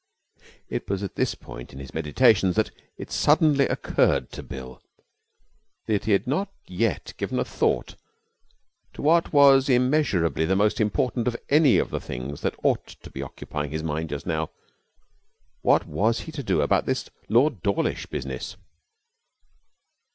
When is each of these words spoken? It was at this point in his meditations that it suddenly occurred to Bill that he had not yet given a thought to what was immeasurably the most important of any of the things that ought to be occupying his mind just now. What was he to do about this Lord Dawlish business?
It 0.67 0.89
was 0.89 1.03
at 1.03 1.13
this 1.13 1.35
point 1.35 1.71
in 1.73 1.77
his 1.77 1.93
meditations 1.93 2.55
that 2.55 2.71
it 2.97 3.11
suddenly 3.11 3.67
occurred 3.67 4.31
to 4.31 4.41
Bill 4.41 4.81
that 5.85 6.05
he 6.05 6.11
had 6.13 6.25
not 6.25 6.51
yet 6.67 7.13
given 7.17 7.37
a 7.37 7.45
thought 7.45 7.95
to 8.93 9.03
what 9.03 9.31
was 9.31 9.69
immeasurably 9.69 10.43
the 10.45 10.55
most 10.55 10.81
important 10.81 11.27
of 11.27 11.37
any 11.49 11.77
of 11.77 11.91
the 11.91 12.01
things 12.01 12.41
that 12.41 12.55
ought 12.63 12.87
to 12.87 13.11
be 13.11 13.21
occupying 13.21 13.69
his 13.69 13.83
mind 13.83 14.09
just 14.09 14.25
now. 14.25 14.49
What 15.61 15.85
was 15.85 16.21
he 16.21 16.31
to 16.31 16.41
do 16.41 16.63
about 16.63 16.87
this 16.87 17.07
Lord 17.29 17.61
Dawlish 17.61 18.07
business? 18.07 18.57